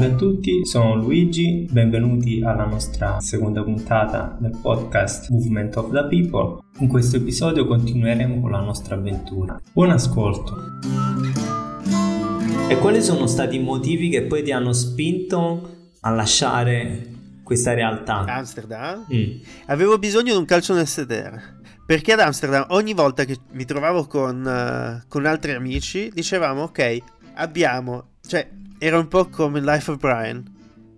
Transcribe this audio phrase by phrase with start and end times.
[0.00, 6.06] Salve a tutti, sono Luigi, benvenuti alla nostra seconda puntata del podcast Movement of the
[6.08, 6.60] People.
[6.78, 9.60] In questo episodio continueremo con la nostra avventura.
[9.70, 10.56] Buon ascolto!
[12.70, 17.06] E quali sono stati i motivi che poi ti hanno spinto a lasciare
[17.44, 18.20] questa realtà?
[18.20, 19.04] Amsterdam?
[19.12, 19.38] Mm.
[19.66, 21.60] Avevo bisogno di un calcio nel sedere.
[21.84, 26.98] Perché ad Amsterdam ogni volta che mi trovavo con, uh, con altri amici dicevamo ok,
[27.34, 28.48] abbiamo, cioè
[28.82, 30.42] era un po' come Life of Brian,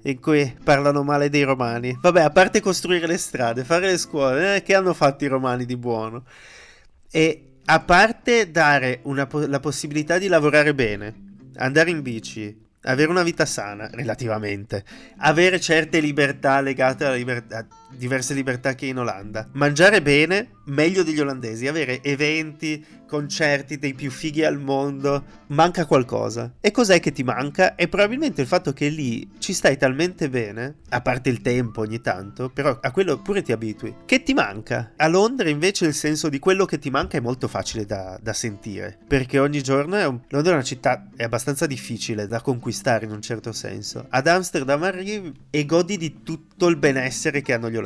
[0.05, 1.99] in cui parlano male dei romani.
[2.01, 5.67] Vabbè, a parte costruire le strade, fare le scuole, eh, che hanno fatto i romani
[5.67, 6.25] di buono?
[7.11, 11.13] E a parte dare una, la possibilità di lavorare bene,
[11.57, 14.85] andare in bici, avere una vita sana, relativamente,
[15.17, 21.21] avere certe libertà legate alla libertà, diverse libertà che in Olanda, mangiare bene, meglio degli
[21.21, 26.55] olandesi, avere eventi, concerti dei più fighi al mondo, manca qualcosa.
[26.61, 27.75] E cos'è che ti manca?
[27.75, 32.01] E probabilmente il fatto che lì ci stai talmente bene, a parte il tempo ogni
[32.01, 34.93] tanto, però a quello pure ti abitui, che ti manca.
[34.97, 38.33] A Londra invece il senso di quello che ti manca è molto facile da, da
[38.33, 40.19] sentire, perché ogni giorno è un...
[40.29, 44.07] Londra è una città è abbastanza difficile da conquistare in un certo senso.
[44.09, 47.82] Ad Amsterdam arrivi e godi di tutto il benessere che hanno gli olandesi,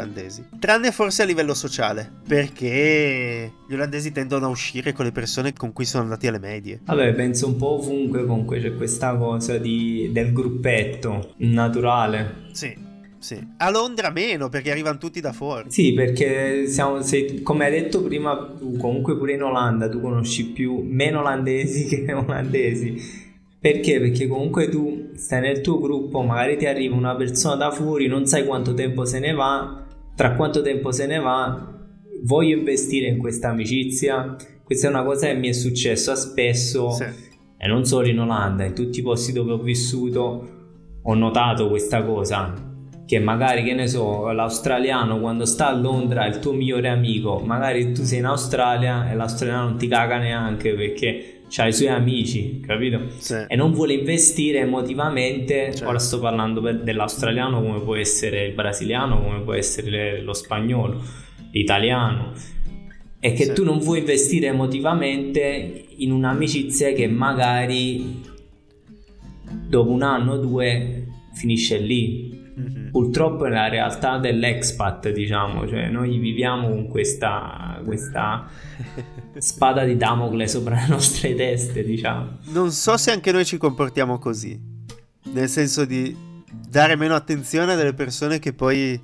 [0.58, 5.72] tranne forse a livello sociale, perché gli olandesi tendono a uscire con le persone con
[5.72, 6.80] cui sono andati alle medie.
[6.84, 12.44] Vabbè, penso un po' ovunque comunque c'è questa cosa di, del gruppetto naturale.
[12.52, 12.84] Sì.
[13.18, 13.44] Sì.
[13.56, 15.68] A Londra meno perché arrivano tutti da fuori.
[15.70, 20.44] Sì, perché siamo, sei, come hai detto prima, tu comunque pure in Olanda tu conosci
[20.50, 23.24] più meno olandesi che olandesi.
[23.58, 23.98] Perché?
[23.98, 28.26] Perché comunque tu stai nel tuo gruppo, magari ti arriva una persona da fuori, non
[28.26, 29.85] sai quanto tempo se ne va,
[30.16, 31.74] tra quanto tempo se ne va,
[32.24, 36.90] voglio investire in questa amicizia, questa è una cosa che mi è successa spesso.
[36.90, 37.04] Sì.
[37.58, 40.50] e non solo in Olanda, in tutti i posti dove ho vissuto
[41.08, 42.65] ho notato questa cosa
[43.06, 47.38] che magari che ne so l'australiano quando sta a Londra è il tuo migliore amico
[47.38, 51.88] magari tu sei in Australia e l'australiano non ti caga neanche perché ha i suoi
[51.88, 53.44] amici capito sì.
[53.46, 55.88] e non vuole investire emotivamente certo.
[55.88, 61.00] ora sto parlando dell'australiano come può essere il brasiliano come può essere lo spagnolo
[61.52, 62.32] l'italiano
[63.20, 63.52] è che sì.
[63.52, 68.34] tu non vuoi investire emotivamente in un'amicizia che magari
[69.68, 72.35] dopo un anno o due finisce lì.
[72.58, 72.90] Mm-hmm.
[72.90, 78.48] Purtroppo è la realtà dell'expat, diciamo, cioè noi viviamo con questa, questa
[79.36, 82.38] spada di Damocle sopra le nostre teste, diciamo.
[82.44, 84.58] Non so se anche noi ci comportiamo così,
[85.24, 86.16] nel senso di
[86.68, 88.98] dare meno attenzione a delle persone che poi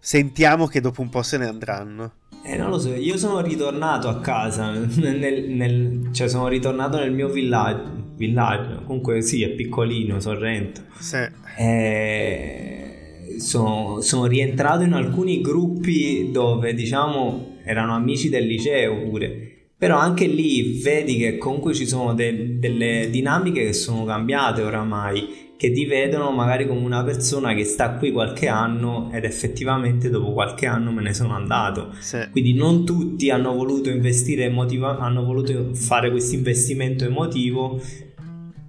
[0.00, 2.12] sentiamo che dopo un po' se ne andranno.
[2.44, 7.12] Eh, non lo so, io sono ritornato a casa, nel, nel, cioè sono ritornato nel
[7.12, 10.82] mio villaggio, villaggio, comunque sì, è piccolino, Sorrento.
[10.98, 11.18] Sì.
[11.58, 19.50] Eh, sono, sono, rientrato in alcuni gruppi dove, diciamo, erano amici del liceo pure.
[19.76, 25.42] Però anche lì vedi che comunque ci sono de, delle dinamiche che sono cambiate oramai
[25.62, 30.32] che ti vedono magari come una persona che sta qui qualche anno ed effettivamente dopo
[30.32, 31.94] qualche anno me ne sono andato.
[32.00, 32.18] Sì.
[32.32, 37.80] Quindi non tutti hanno voluto investire emotiva, hanno voluto fare questo investimento emotivo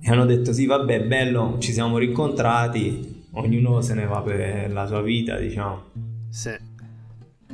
[0.06, 4.86] e hanno detto sì vabbè bello, ci siamo rincontrati, ognuno se ne va per la
[4.86, 5.84] sua vita diciamo.
[6.30, 6.52] Sì.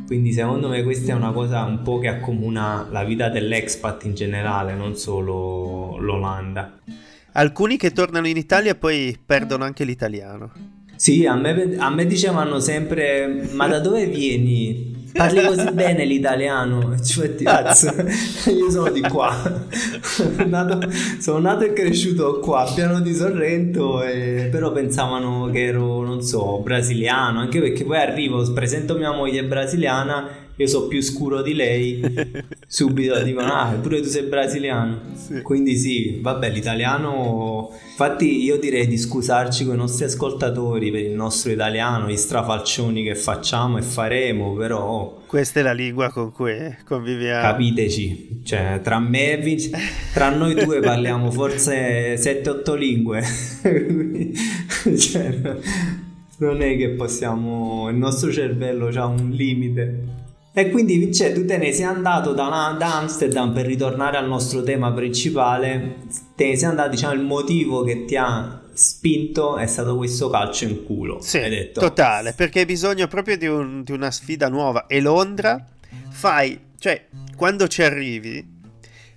[0.08, 4.16] Quindi secondo me questa è una cosa un po' che accomuna la vita dell'expat in
[4.16, 6.80] generale, non solo l'Olanda.
[7.34, 10.52] Alcuni che tornano in Italia poi perdono anche l'italiano.
[10.96, 14.99] Sì, a me, a me dicevano sempre: Ma da dove vieni?
[15.14, 16.98] Parli così bene l'italiano?
[17.02, 17.94] Cioè, cazzo,
[18.50, 19.36] io sono di qua.
[20.46, 20.80] nato,
[21.20, 26.22] sono nato e cresciuto qua, a piano di Sorrento, e, però pensavano che ero, non
[26.22, 27.40] so, brasiliano.
[27.40, 32.02] Anche perché poi arrivo, presento mia moglie brasiliana io so più scuro di lei,
[32.68, 35.00] subito dicono, ah, pure tu sei brasiliano.
[35.16, 35.42] Sì.
[35.42, 37.72] Quindi sì, vabbè, l'italiano...
[37.92, 43.04] Infatti io direi di scusarci con i nostri ascoltatori per il nostro italiano, gli strafalcioni
[43.04, 45.22] che facciamo e faremo, però...
[45.28, 47.42] Questa è la lingua con cui conviviamo.
[47.42, 49.72] Capiteci, cioè tra me e Vince,
[50.14, 53.24] tra noi due parliamo forse 7-8 lingue.
[54.98, 55.40] cioè,
[56.40, 57.88] non è che possiamo...
[57.90, 60.19] Il nostro cervello ha un limite.
[60.60, 64.62] E quindi cioè, tu te ne sei andato da, da, Amsterdam per ritornare al nostro
[64.62, 66.00] tema principale,
[66.36, 70.66] te ne sei andato, diciamo, il motivo che ti ha spinto è stato questo calcio
[70.66, 71.22] in culo.
[71.22, 74.86] Sì, totale, perché hai bisogno proprio di, un, di una sfida nuova.
[74.88, 75.66] E Londra
[76.10, 77.08] fai, cioè,
[77.38, 78.46] quando ci arrivi,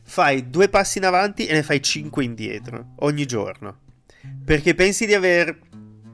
[0.04, 3.78] fai due passi in avanti e ne fai cinque indietro ogni giorno.
[4.44, 5.58] Perché pensi di aver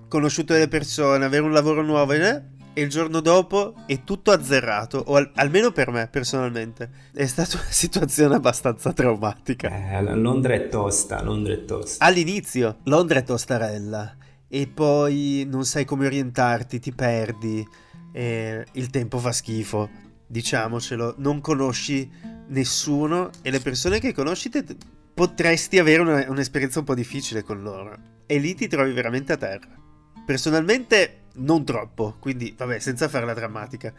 [0.08, 2.56] conosciuto delle persone, avere un lavoro nuovo eh?
[2.78, 6.88] E il giorno dopo è tutto azzerrato, o al- almeno per me personalmente.
[7.12, 9.96] È stata una situazione abbastanza traumatica.
[9.98, 12.04] Eh, Londra è tosta, Londra è tosta.
[12.04, 14.16] All'inizio, Londra è tostarella
[14.46, 17.66] e poi non sai come orientarti, ti perdi,
[18.12, 19.90] e il tempo fa schifo,
[20.28, 22.08] diciamocelo, non conosci
[22.46, 24.64] nessuno e le persone che conosci te
[25.12, 29.36] potresti avere una, un'esperienza un po' difficile con loro e lì ti trovi veramente a
[29.36, 29.74] terra.
[30.24, 33.92] Personalmente non troppo, quindi vabbè, senza fare la drammatica.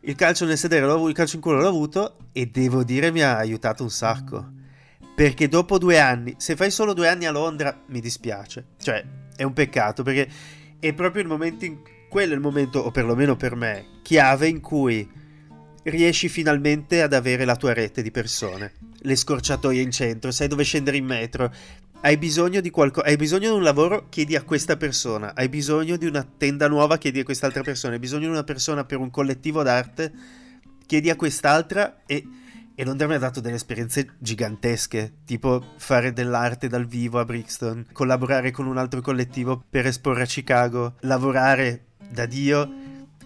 [0.00, 3.22] Il calcio nel sedere, l'ho, il calcio in culo l'ho avuto e devo dire mi
[3.22, 4.60] ha aiutato un sacco.
[5.14, 8.68] Perché dopo due anni, se fai solo due anni a Londra, mi dispiace.
[8.78, 9.04] Cioè,
[9.36, 10.28] è un peccato perché
[10.78, 11.78] è proprio il momento in
[12.12, 15.08] quello è il momento, o perlomeno per me, chiave in cui
[15.84, 18.74] riesci finalmente ad avere la tua rete di persone.
[18.98, 21.50] Le scorciatoie in centro, sai dove scendere in metro.
[22.04, 25.34] Hai bisogno di qualcosa, hai bisogno di un lavoro, chiedi a questa persona.
[25.36, 27.94] Hai bisogno di una tenda nuova, chiedi a quest'altra persona.
[27.94, 30.12] Hai bisogno di una persona per un collettivo d'arte,
[30.84, 32.26] chiedi a quest'altra e
[32.74, 37.86] e Londra mi ha dato delle esperienze gigantesche, tipo fare dell'arte dal vivo a Brixton,
[37.92, 42.72] collaborare con un altro collettivo per esporre a Chicago, lavorare da Dio,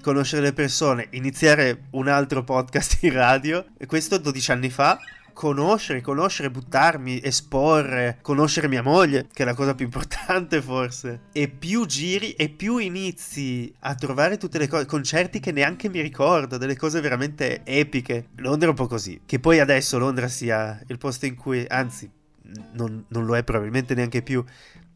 [0.03, 4.99] conoscere le persone, iniziare un altro podcast in radio, e questo 12 anni fa,
[5.37, 11.25] conoscere, conoscere, buttarmi, esporre, conoscere mia moglie, che è la cosa più importante forse.
[11.33, 16.01] E più giri e più inizi a trovare tutte le cose, concerti che neanche mi
[16.01, 18.29] ricordo, delle cose veramente epiche.
[18.37, 19.21] Londra è un po' così.
[19.27, 22.11] Che poi adesso Londra sia il posto in cui, anzi,
[22.73, 24.43] non, non lo è probabilmente neanche più,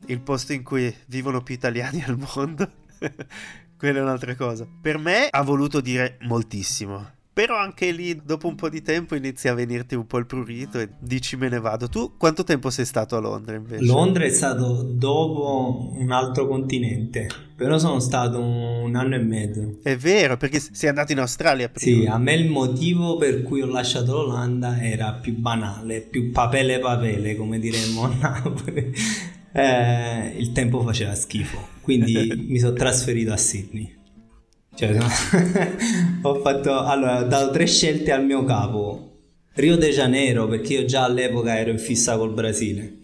[0.06, 2.66] il posto in cui vivono più italiani al mondo.
[3.76, 4.66] Quella è un'altra cosa.
[4.80, 9.52] Per me ha voluto dire moltissimo però anche lì, dopo un po' di tempo, inizia
[9.52, 11.88] a venirti un po' il prurito e dici me ne vado.
[11.88, 13.84] Tu quanto tempo sei stato a Londra invece?
[13.84, 19.78] Londra è stato dopo un altro continente, però sono stato un anno e mezzo.
[19.82, 22.00] È vero, perché sei andato in Australia prima.
[22.00, 26.80] Sì, a me il motivo per cui ho lasciato l'Olanda era più banale, più papele
[26.80, 28.92] papele, come diremmo a Napoli.
[29.52, 33.98] Eh, il tempo faceva schifo, quindi mi sono trasferito a Sydney.
[34.80, 34.96] Cioè,
[36.22, 39.08] ho fatto allora, ho dato tre scelte al mio capo.
[39.56, 43.00] Rio de Janeiro, perché io già all'epoca ero in fissa col Brasile.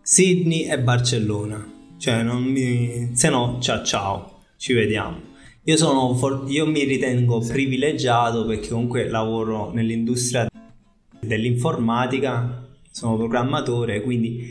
[0.00, 1.70] Sydney e Barcellona.
[1.98, 3.10] Cioè, non mi...
[3.12, 5.20] se no, ciao ciao, ci vediamo.
[5.64, 6.44] Io, sono for...
[6.46, 10.48] io mi ritengo privilegiato perché comunque lavoro nell'industria
[11.20, 14.46] dell'informatica, sono programmatore, quindi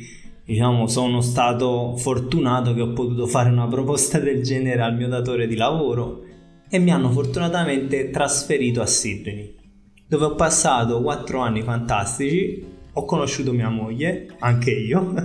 [0.45, 5.47] diciamo sono stato fortunato che ho potuto fare una proposta del genere al mio datore
[5.47, 6.25] di lavoro
[6.69, 9.56] e mi hanno fortunatamente trasferito a Sydney,
[10.08, 12.75] dove ho passato quattro anni fantastici.
[12.94, 15.14] Ho conosciuto mia moglie, anche io,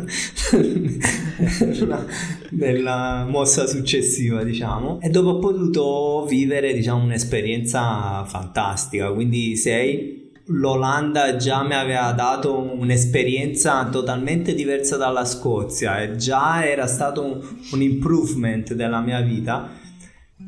[2.50, 9.11] nella mossa successiva, diciamo, e dove ho potuto vivere, diciamo, un'esperienza fantastica.
[9.12, 16.87] Quindi sei l'Olanda già mi aveva dato un'esperienza totalmente diversa dalla Scozia e già era
[16.87, 17.41] stato un,
[17.73, 19.81] un improvement della mia vita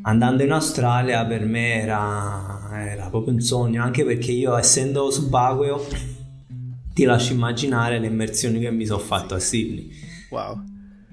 [0.06, 5.86] andando in Australia per me era, era, proprio un sogno, anche perché io essendo subacqueo
[6.93, 9.90] ti lascio immaginare le immersioni che mi sono fatto a Sydney.
[10.31, 10.62] Wow.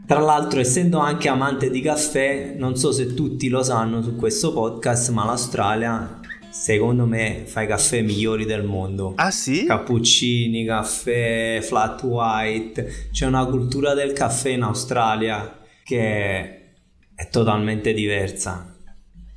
[0.06, 4.51] Tra l'altro, essendo anche amante di caffè, non so se tutti lo sanno su questo
[4.51, 9.13] podcast, ma l'Australia secondo me fa i caffè migliori del mondo.
[9.16, 9.63] Ah sì?
[9.66, 13.10] Cappuccini, caffè, flat white.
[13.12, 16.60] C'è una cultura del caffè in Australia che
[17.16, 18.71] è totalmente diversa.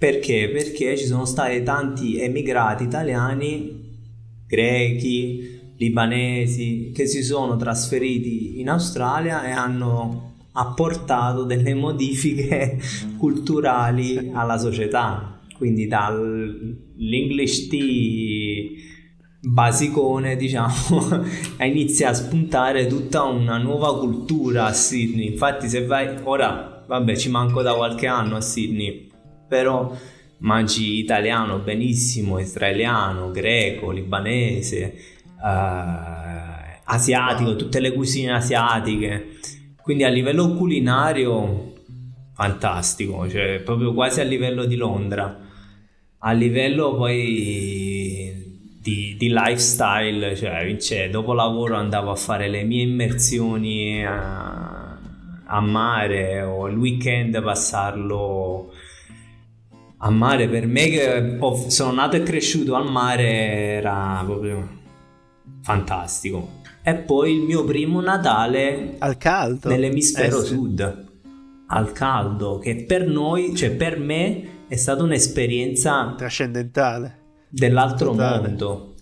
[0.05, 0.51] Perché?
[0.51, 4.03] Perché ci sono stati tanti emigrati italiani,
[4.47, 12.79] grechi, libanesi, che si sono trasferiti in Australia e hanno apportato delle modifiche
[13.17, 15.41] culturali alla società.
[15.57, 18.73] Quindi dall'English tea
[19.41, 21.25] basicone, diciamo,
[21.65, 25.29] inizia a spuntare tutta una nuova cultura a Sydney.
[25.29, 29.13] Infatti, se vai ora, vabbè, ci manco da qualche anno a Sydney
[29.47, 29.97] però
[30.39, 34.95] mangi italiano benissimo, israeliano, greco, libanese,
[35.43, 39.39] eh, asiatico, tutte le cucine asiatiche.
[39.81, 41.73] Quindi a livello culinario
[42.35, 45.41] fantastico, cioè proprio quasi a livello di Londra.
[46.27, 48.45] A livello poi
[48.81, 54.99] di, di lifestyle, cioè, cioè, dopo lavoro andavo a fare le mie immersioni a,
[55.47, 58.74] a mare o il weekend passarlo
[60.05, 64.69] a mare per me che sono nato e cresciuto al mare era proprio
[65.63, 66.61] fantastico.
[66.83, 71.05] E poi il mio primo Natale al caldo nell'emisfero eh, sud.
[71.69, 78.49] al caldo, che per noi, cioè per me, è stata un'esperienza trascendentale dell'altro Totale.
[78.49, 78.95] mondo.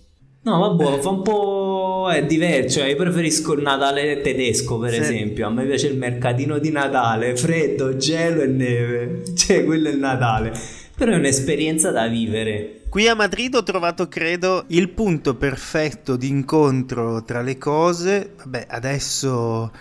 [0.45, 2.79] No, vabbè, fa un po' è diverso.
[2.79, 5.01] Cioè, io preferisco il Natale tedesco, per sì.
[5.01, 5.47] esempio.
[5.47, 9.23] A me piace il mercatino di Natale, freddo, gelo e neve.
[9.35, 10.53] Cioè, quello è il Natale.
[10.97, 12.83] Però è un'esperienza da vivere.
[12.89, 18.35] Qui a Madrid ho trovato, credo, il punto perfetto di incontro tra le cose.
[18.37, 19.73] Vabbè, adesso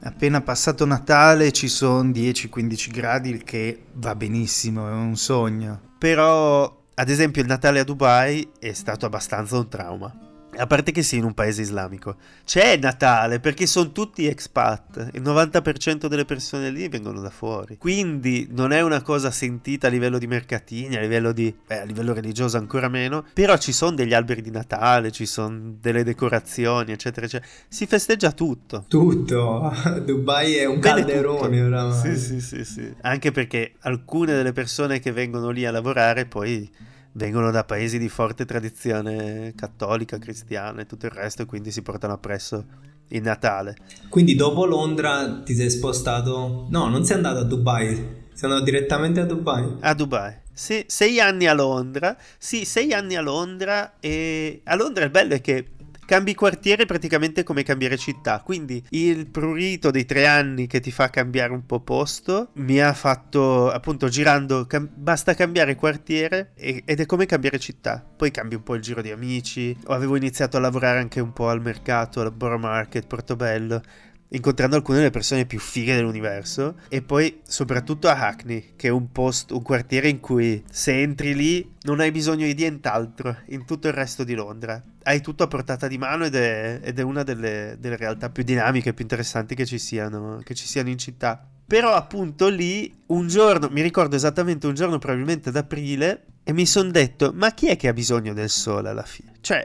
[0.00, 5.80] appena passato Natale ci sono 10-15 gradi, il che va benissimo, è un sogno.
[5.98, 10.27] Però, ad esempio, il Natale a Dubai è stato abbastanza un trauma.
[10.58, 12.16] A parte che sei in un paese islamico.
[12.44, 15.10] C'è Natale perché sono tutti expat.
[15.12, 17.76] Il 90% delle persone lì vengono da fuori.
[17.78, 21.54] Quindi non è una cosa sentita a livello di mercatini, a livello di...
[21.66, 23.24] Beh, a livello religioso ancora meno.
[23.32, 27.48] Però ci sono degli alberi di Natale, ci sono delle decorazioni, eccetera, eccetera.
[27.68, 28.84] Si festeggia tutto.
[28.88, 29.72] Tutto.
[30.04, 32.16] Dubai è un Bene calderone oramai.
[32.16, 32.94] Sì, sì, sì, sì.
[33.02, 36.68] Anche perché alcune delle persone che vengono lì a lavorare poi
[37.12, 41.82] vengono da paesi di forte tradizione cattolica, cristiana e tutto il resto e quindi si
[41.82, 42.64] portano appresso
[43.08, 43.76] il Natale.
[44.08, 46.66] Quindi dopo Londra ti sei spostato?
[46.70, 47.94] No, non sei andato a Dubai,
[48.32, 49.76] sei andato direttamente a Dubai?
[49.80, 50.34] A Dubai.
[50.52, 52.16] Sì, sei anni a Londra.
[52.36, 55.68] Sì, sei anni a Londra e a Londra il bello è che
[56.08, 58.40] cambi quartiere praticamente come cambiare città.
[58.42, 62.94] Quindi il prurito dei tre anni che ti fa cambiare un po' posto mi ha
[62.94, 68.02] fatto appunto girando, cam- basta cambiare quartiere e- ed è come cambiare città.
[68.16, 69.76] Poi cambi un po' il giro di amici.
[69.88, 73.82] Avevo iniziato a lavorare anche un po' al mercato, al Borough Market, Portobello
[74.30, 79.10] incontrando alcune delle persone più fighe dell'universo e poi soprattutto a Hackney che è un
[79.10, 83.88] posto, un quartiere in cui se entri lì non hai bisogno di nient'altro in tutto
[83.88, 84.82] il resto di Londra.
[85.02, 88.42] Hai tutto a portata di mano ed è, ed è una delle, delle, realtà più
[88.42, 91.42] dinamiche più interessanti che ci, siano, che ci siano in città.
[91.66, 96.66] Però appunto lì un giorno mi ricordo esattamente un giorno probabilmente ad aprile e mi
[96.66, 99.32] sono detto ma chi è che ha bisogno del sole alla fine?
[99.40, 99.64] Cioè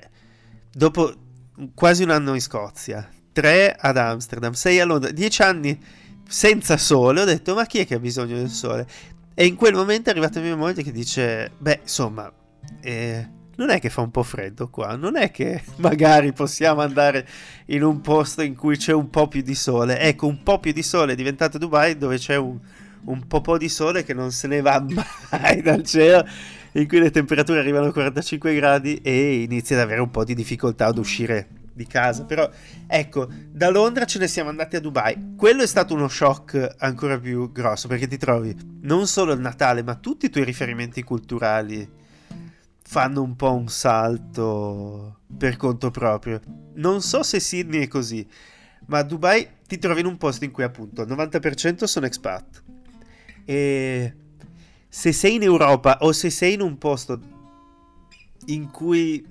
[0.69, 1.13] dopo
[1.73, 5.77] quasi un anno in Scozia 3 ad Amsterdam, 6 a Londra, 10 anni
[6.25, 8.87] senza sole, ho detto ma chi è che ha bisogno del sole?
[9.33, 12.31] E in quel momento è arrivata mia moglie che dice, beh insomma,
[12.81, 17.27] eh, non è che fa un po' freddo qua, non è che magari possiamo andare
[17.65, 19.99] in un posto in cui c'è un po' più di sole.
[19.99, 22.57] Ecco, un po' più di sole è diventato Dubai dove c'è un,
[23.05, 24.83] un po' di sole che non se ne va
[25.31, 26.25] mai dal cielo,
[26.73, 30.35] in cui le temperature arrivano a 45 gradi e inizi ad avere un po' di
[30.35, 32.25] difficoltà ad uscire di casa.
[32.25, 32.49] Però
[32.87, 35.35] ecco, da Londra ce ne siamo andati a Dubai.
[35.35, 39.83] Quello è stato uno shock ancora più grosso perché ti trovi non solo il Natale,
[39.83, 42.01] ma tutti i tuoi riferimenti culturali
[42.85, 46.39] fanno un po' un salto per conto proprio.
[46.75, 48.27] Non so se Sydney è così,
[48.87, 52.63] ma a Dubai ti trovi in un posto in cui appunto il 90% sono expat.
[53.45, 54.13] E
[54.87, 57.19] se sei in Europa o se sei in un posto
[58.47, 59.25] in cui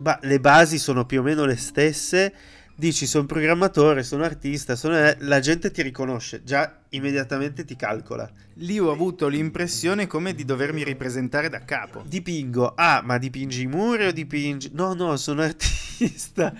[0.00, 2.32] bah, le basi sono più o meno le stesse.
[2.74, 5.14] Dici sono programmatore, sono artista, sono...
[5.18, 8.26] la gente ti riconosce, già immediatamente ti calcola.
[8.54, 12.02] Lì ho avuto l'impressione come di dovermi ripresentare da capo.
[12.06, 14.70] Dipingo, ah, ma dipingi i muri o dipingi...
[14.72, 16.54] No, no, sono artista.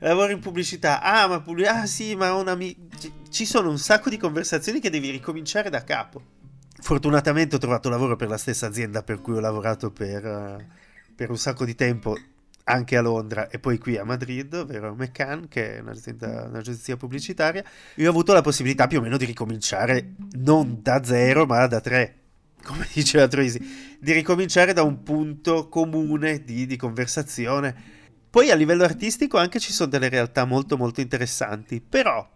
[0.00, 1.00] Lavoro in pubblicità.
[1.00, 1.68] Ah, ma pubblic...
[1.68, 2.80] ah, sì, ma ho un amico.
[3.30, 6.22] Ci sono un sacco di conversazioni che devi ricominciare da capo.
[6.82, 10.62] Fortunatamente ho trovato lavoro per la stessa azienda per cui ho lavorato per, uh,
[11.14, 12.14] per un sacco di tempo
[12.64, 17.64] anche a Londra e poi qui a Madrid, ovvero McCann, che è un'agenzia pubblicitaria,
[17.96, 21.80] io ho avuto la possibilità più o meno di ricominciare non da zero, ma da
[21.80, 22.16] tre,
[22.62, 28.00] come diceva Troisi, di ricominciare da un punto comune di, di conversazione.
[28.30, 32.26] Poi a livello artistico anche ci sono delle realtà molto molto interessanti, però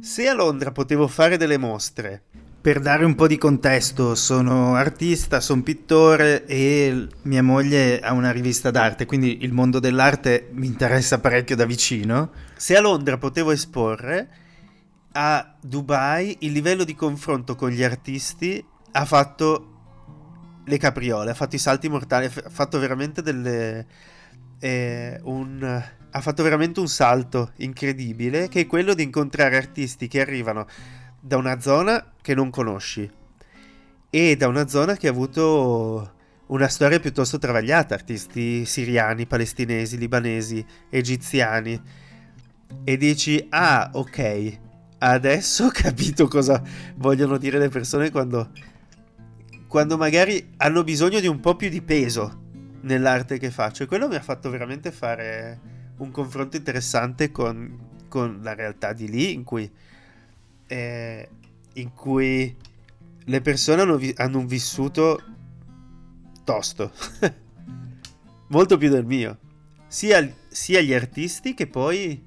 [0.00, 2.22] se a Londra potevo fare delle mostre
[2.60, 8.30] per dare un po' di contesto, sono artista, sono pittore e mia moglie ha una
[8.30, 12.32] rivista d'arte, quindi il mondo dell'arte mi interessa parecchio da vicino.
[12.56, 14.28] Se a Londra potevo esporre,
[15.12, 18.62] a Dubai il livello di confronto con gli artisti
[18.92, 19.66] ha fatto
[20.66, 23.86] le capriole, ha fatto i salti mortali, ha fatto veramente delle...
[24.58, 30.20] Eh, un, ha fatto veramente un salto incredibile che è quello di incontrare artisti che
[30.20, 30.66] arrivano
[31.20, 33.08] da una zona che non conosci
[34.08, 36.14] e da una zona che ha avuto
[36.46, 41.80] una storia piuttosto travagliata, artisti siriani, palestinesi, libanesi, egiziani.
[42.82, 44.58] E dici "Ah, ok,
[44.98, 46.62] adesso ho capito cosa
[46.96, 48.50] vogliono dire le persone quando
[49.68, 52.40] quando magari hanno bisogno di un po' più di peso
[52.80, 53.84] nell'arte che faccio.
[53.84, 55.60] E quello mi ha fatto veramente fare
[55.98, 59.70] un confronto interessante con, con la realtà di lì in cui
[60.70, 61.28] eh,
[61.74, 62.56] in cui
[63.24, 65.20] le persone hanno, vi- hanno un vissuto
[66.44, 66.92] tosto,
[68.48, 69.38] molto più del mio,
[69.88, 72.24] sia, sia gli artisti che poi,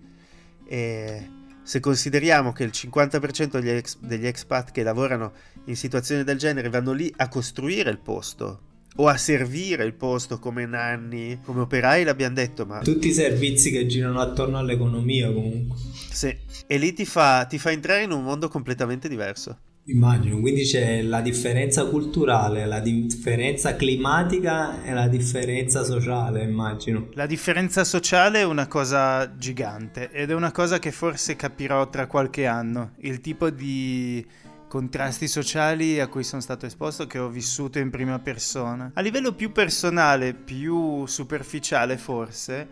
[0.67, 1.29] eh,
[1.63, 5.31] se consideriamo che il 50% degli, ex- degli expat che lavorano
[5.65, 10.39] in situazioni del genere vanno lì a costruire il posto o a servire il posto
[10.39, 12.79] come nanni, come operai, l'abbiamo detto, ma...
[12.79, 15.77] Tutti i servizi che girano attorno all'economia comunque.
[16.11, 16.35] Sì,
[16.67, 19.57] e lì ti fa, ti fa entrare in un mondo completamente diverso.
[19.85, 27.09] Immagino, quindi c'è la differenza culturale, la differenza climatica e la differenza sociale, immagino.
[27.15, 32.07] La differenza sociale è una cosa gigante ed è una cosa che forse capirò tra
[32.07, 32.91] qualche anno.
[32.99, 34.25] Il tipo di
[34.73, 38.89] contrasti sociali a cui sono stato esposto che ho vissuto in prima persona.
[38.95, 42.67] A livello più personale, più superficiale forse,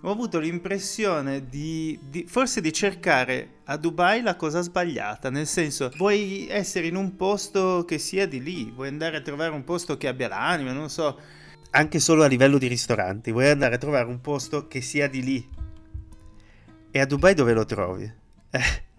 [0.00, 5.90] ho avuto l'impressione di, di, forse di cercare a Dubai la cosa sbagliata, nel senso
[5.96, 9.96] vuoi essere in un posto che sia di lì, vuoi andare a trovare un posto
[9.96, 11.18] che abbia l'anima, non so.
[11.70, 15.20] Anche solo a livello di ristoranti, vuoi andare a trovare un posto che sia di
[15.24, 15.48] lì.
[16.92, 18.04] E a Dubai dove lo trovi?
[18.50, 18.92] Eh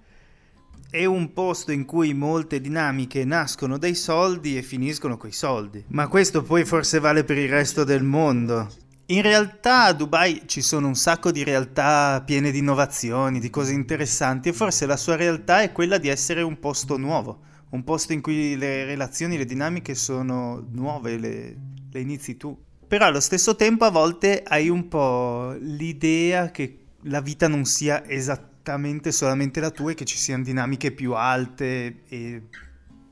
[0.89, 5.84] è un posto in cui molte dinamiche nascono dai soldi e finiscono coi soldi.
[5.88, 8.70] Ma questo poi forse vale per il resto del mondo.
[9.08, 13.74] In realtà a Dubai ci sono un sacco di realtà piene di innovazioni, di cose
[13.74, 18.13] interessanti e forse la sua realtà è quella di essere un posto nuovo, un posto
[18.13, 21.58] in cui le relazioni, le dinamiche sono nuove, le,
[21.92, 22.58] le inizi tu.
[22.88, 28.08] Però allo stesso tempo a volte hai un po' l'idea che la vita non sia
[28.08, 32.41] esattamente esattamente solamente la tua e che ci siano dinamiche più alte e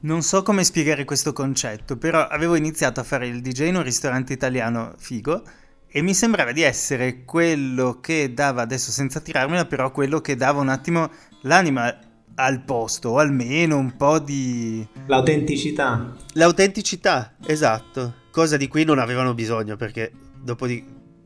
[0.01, 3.83] non so come spiegare questo concetto, però avevo iniziato a fare il DJ in un
[3.83, 5.43] ristorante italiano figo
[5.87, 10.59] e mi sembrava di essere quello che dava, adesso senza tirarmela, però quello che dava
[10.59, 11.09] un attimo
[11.43, 11.95] l'anima
[12.35, 14.85] al posto, o almeno un po' di...
[15.05, 16.15] L'autenticità.
[16.33, 18.21] L'autenticità, esatto.
[18.31, 20.11] Cosa di cui non avevano bisogno perché
[20.41, 20.83] dopo di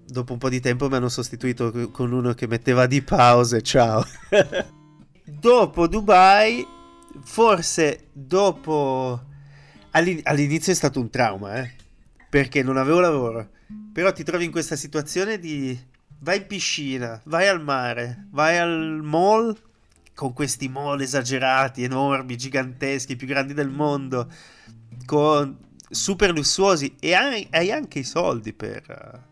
[0.08, 4.06] dopo un po' di tempo mi hanno sostituito con uno che metteva di pause, ciao.
[5.24, 6.66] dopo Dubai,
[7.22, 9.22] forse dopo...
[9.92, 11.72] all'inizio è stato un trauma, eh?
[12.30, 13.50] Perché non avevo lavoro.
[13.92, 15.78] Però ti trovi in questa situazione di...
[16.20, 19.56] Vai in piscina, vai al mare, vai al mall
[20.16, 24.28] con questi mall esagerati, enormi, giganteschi, più grandi del mondo,
[25.06, 25.56] con
[25.88, 29.27] super lussuosi e hai, hai anche i soldi per,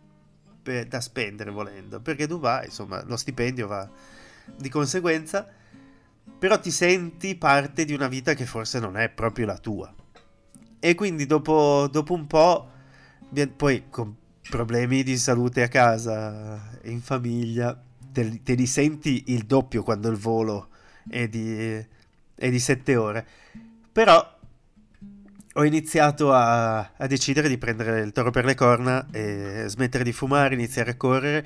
[0.65, 3.87] per, da spendere volendo, perché Dubai, insomma, lo stipendio va
[4.57, 5.47] di conseguenza,
[6.39, 9.93] però ti senti parte di una vita che forse non è proprio la tua.
[10.79, 12.71] E quindi dopo, dopo un po',
[13.55, 14.15] poi con
[14.49, 17.79] problemi di salute a casa, in famiglia,
[18.11, 20.69] te, te li senti il doppio quando il volo
[21.07, 21.85] è di,
[22.33, 23.27] è di 7 ore.
[23.91, 24.34] Però
[25.57, 30.11] ho iniziato a, a, decidere di prendere il toro per le corna e smettere di
[30.11, 31.45] fumare, iniziare a correre.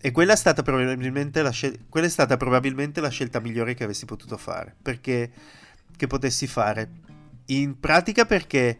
[0.00, 4.04] E quella è stata probabilmente la, scel- è stata probabilmente la scelta migliore che avessi
[4.04, 4.76] potuto fare.
[4.80, 5.30] Perché
[5.96, 6.88] che potessi fare.
[7.46, 8.78] In pratica perché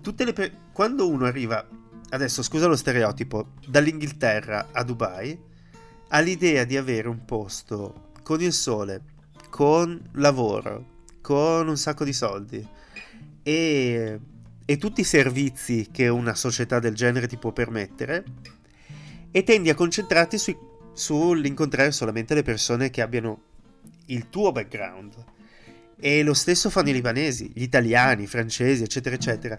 [0.00, 1.64] tutte le pre- quando uno arriva,
[2.08, 5.38] adesso scusa lo stereotipo, dall'Inghilterra a Dubai,
[6.08, 9.02] ha l'idea di avere un posto con il sole,
[9.50, 12.78] con lavoro, con un sacco di soldi
[13.42, 14.18] e,
[14.64, 18.24] e tutti i servizi che una società del genere ti può permettere
[19.30, 20.56] e tendi a concentrarti sui,
[20.92, 23.42] sull'incontrare solamente le persone che abbiano
[24.06, 25.24] il tuo background.
[25.98, 29.56] E lo stesso fanno i libanesi, gli italiani, i francesi, eccetera, eccetera.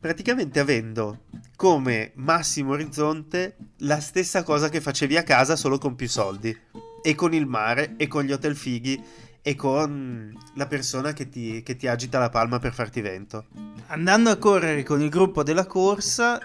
[0.00, 1.24] Praticamente avendo
[1.56, 6.56] come massimo orizzonte la stessa cosa che facevi a casa solo con più soldi.
[7.00, 9.02] E con il mare, e con gli hotel fighi,
[9.48, 13.46] e con la persona che ti, che ti agita la palma per farti vento.
[13.86, 16.38] Andando a correre con il gruppo della corsa,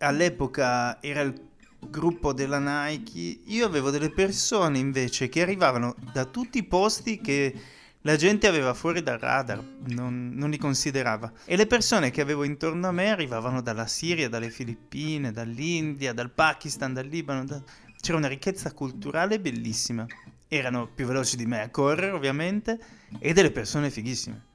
[0.00, 1.32] all'epoca era il
[1.78, 7.54] gruppo della Nike, io avevo delle persone invece che arrivavano da tutti i posti che
[8.02, 11.32] la gente aveva fuori dal radar, non, non, li considerava.
[11.46, 16.30] E le persone che avevo intorno a me arrivavano dalla Siria, dalle Filippine, dall'India, dal
[16.30, 17.46] Pakistan, dal Libano.
[17.46, 17.62] Da...
[17.98, 20.06] C'era una ricchezza culturale bellissima
[20.52, 22.78] erano più veloci di me a correre ovviamente
[23.20, 24.48] e delle persone fighissime.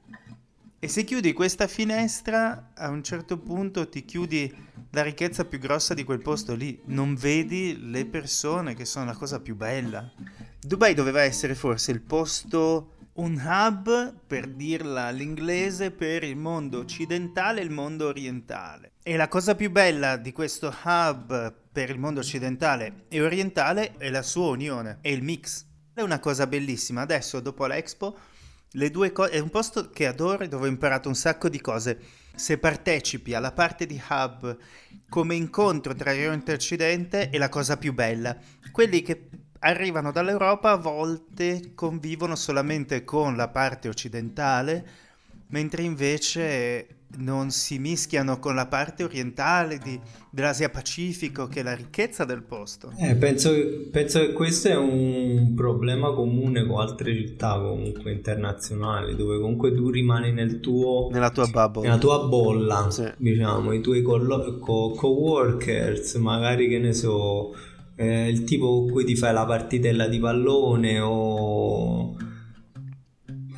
[0.78, 4.54] E se chiudi questa finestra, a un certo punto ti chiudi
[4.90, 9.14] la ricchezza più grossa di quel posto lì, non vedi le persone che sono la
[9.14, 10.12] cosa più bella.
[10.60, 17.60] Dubai doveva essere forse il posto un hub, per dirla all'inglese, per il mondo occidentale
[17.60, 18.92] e il mondo orientale.
[19.02, 24.10] E la cosa più bella di questo hub per il mondo occidentale e orientale è
[24.10, 25.65] la sua unione, è il mix.
[25.96, 27.00] È una cosa bellissima.
[27.00, 28.18] Adesso, dopo l'Expo,
[28.72, 31.58] le due cose, è un posto che adoro e dove ho imparato un sacco di
[31.58, 31.98] cose.
[32.34, 34.58] Se partecipi alla parte di hub
[35.08, 38.36] come incontro tra Oriente e Occidente è la cosa più bella.
[38.72, 39.30] Quelli che
[39.60, 44.86] arrivano dall'Europa a volte convivono solamente con la parte occidentale,
[45.46, 49.98] mentre invece non si mischiano con la parte orientale di,
[50.30, 52.92] dell'Asia Pacifico, che è la ricchezza del posto.
[52.98, 53.52] Eh, penso,
[53.90, 59.90] penso, che questo è un problema comune con altre città comunque internazionali, dove comunque tu
[59.90, 63.10] rimani nel tuo, nella tua bubble, nella tua bolla, sì.
[63.16, 67.54] diciamo, i tuoi co- co- co-workers, magari che ne so,
[67.96, 72.16] eh, il tipo con cui ti fai la partitella di pallone o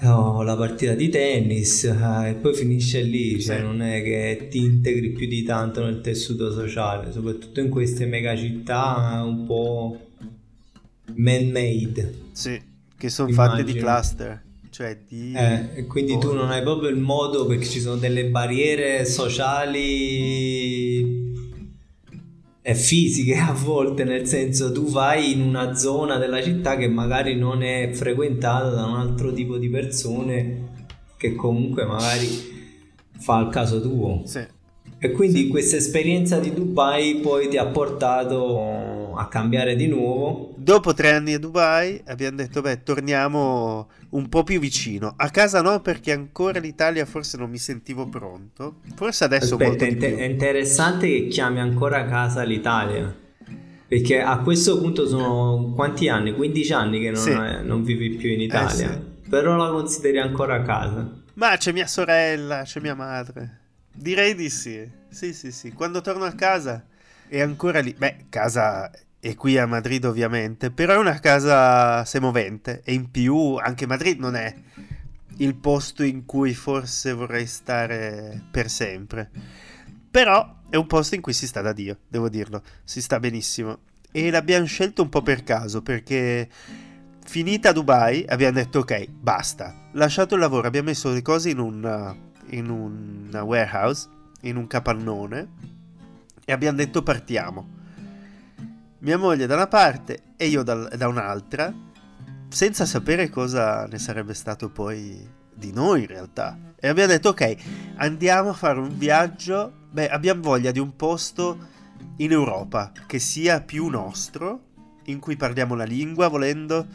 [0.03, 4.59] Oh, la partita di tennis eh, e poi finisce lì, cioè non è che ti
[4.59, 9.99] integri più di tanto nel tessuto sociale, soprattutto in queste mega città un po'
[11.15, 12.15] man-made.
[12.31, 12.61] Sì,
[12.97, 14.45] che sono fatte di cluster.
[14.71, 15.33] Cioè di...
[15.35, 16.19] Eh, e quindi oh.
[16.19, 20.88] tu non hai proprio il modo perché ci sono delle barriere sociali
[22.62, 27.62] fisiche a volte, nel senso tu vai in una zona della città che magari non
[27.62, 30.77] è frequentata da un altro tipo di persone
[31.16, 32.29] che comunque magari
[33.18, 34.23] fa il caso tuo.
[34.25, 34.57] Sì.
[35.01, 35.49] E quindi sì.
[35.49, 40.55] questa esperienza di Dubai poi ti ha portato a cambiare di nuovo.
[40.68, 45.14] Dopo tre anni a Dubai abbiamo detto, beh, torniamo un po' più vicino.
[45.16, 48.81] A casa no, perché ancora l'Italia forse non mi sentivo pronto.
[48.94, 53.16] Forse adesso Aspetta, è, è interessante che chiami ancora a casa l'Italia.
[53.88, 56.35] Perché a questo punto sono quanti anni?
[56.35, 57.33] 15 anni che non, sì.
[57.33, 58.90] non vivi più in Italia.
[58.90, 59.28] Eh sì.
[59.31, 61.11] Però la consideri ancora a casa.
[61.33, 63.61] Ma c'è mia sorella, c'è mia madre.
[63.90, 64.87] Direi di sì.
[65.09, 65.72] Sì, sì, sì.
[65.72, 66.85] Quando torno a casa
[67.26, 67.94] è ancora lì.
[67.96, 73.57] Beh, casa è qui a Madrid ovviamente, però è una casa semovente e in più
[73.57, 74.54] anche Madrid non è
[75.38, 79.31] il posto in cui forse vorrei stare per sempre.
[80.11, 83.81] Però è un posto in cui si sta da Dio, devo dirlo, si sta benissimo.
[84.11, 86.48] E l'abbiamo scelto un po' per caso, perché
[87.24, 89.90] finita Dubai abbiamo detto ok, basta.
[89.92, 92.16] Lasciato il lavoro, abbiamo messo le cose in una,
[92.50, 94.09] in una warehouse,
[94.42, 95.48] in un capannone,
[96.44, 97.76] e abbiamo detto partiamo
[99.01, 101.73] mia moglie da una parte e io da, da un'altra,
[102.49, 106.59] senza sapere cosa ne sarebbe stato poi di noi in realtà.
[106.77, 107.57] E abbiamo detto ok,
[107.97, 111.77] andiamo a fare un viaggio, beh abbiamo voglia di un posto
[112.17, 114.67] in Europa che sia più nostro,
[115.05, 116.87] in cui parliamo la lingua volendo,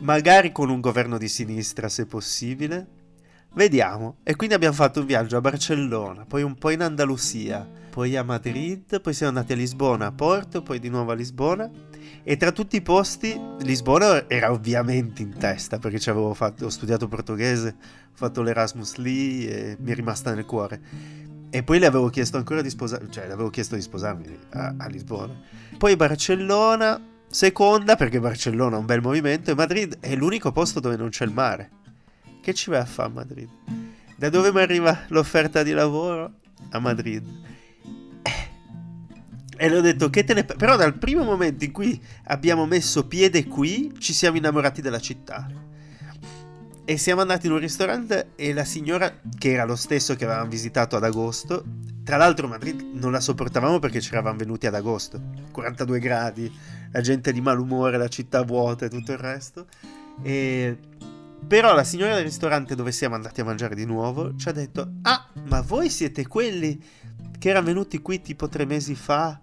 [0.00, 3.02] magari con un governo di sinistra se possibile.
[3.54, 4.16] Vediamo.
[4.24, 8.24] E quindi abbiamo fatto un viaggio a Barcellona, poi un po' in Andalusia, poi a
[8.24, 11.70] Madrid, poi siamo andati a Lisbona, a Porto, poi di nuovo a Lisbona.
[12.24, 16.68] E tra tutti i posti, Lisbona era ovviamente in testa perché ci avevo fatto, ho
[16.68, 20.80] studiato portoghese, ho fatto l'Erasmus lì e mi è rimasta nel cuore.
[21.50, 24.74] E poi le avevo chiesto ancora di sposarmi, cioè le avevo chiesto di sposarmi a,
[24.76, 25.32] a Lisbona.
[25.78, 30.96] Poi Barcellona, seconda perché Barcellona ha un bel movimento e Madrid è l'unico posto dove
[30.96, 31.82] non c'è il mare.
[32.44, 33.48] Che ci vai a fare a Madrid?
[34.16, 36.40] Da dove mi arriva l'offerta di lavoro?
[36.72, 37.26] A Madrid.
[39.56, 40.44] E le ho detto che te ne...
[40.44, 45.50] Però dal primo momento in cui abbiamo messo piede qui, ci siamo innamorati della città.
[46.84, 50.50] E siamo andati in un ristorante e la signora, che era lo stesso che avevamo
[50.50, 51.64] visitato ad agosto,
[52.04, 55.18] tra l'altro Madrid non la sopportavamo perché ci eravamo venuti ad agosto,
[55.50, 56.54] 42 gradi,
[56.92, 59.66] la gente di malumore, la città vuota e tutto il resto.
[60.20, 60.76] E
[61.46, 64.94] però la signora del ristorante dove siamo andati a mangiare di nuovo ci ha detto:
[65.02, 66.82] Ah, ma voi siete quelli
[67.38, 69.40] che erano venuti qui tipo tre mesi fa,